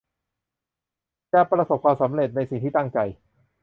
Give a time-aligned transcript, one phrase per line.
[1.33, 2.99] จะประสบความสำเร็จในสิ่งที่ตั้งใจ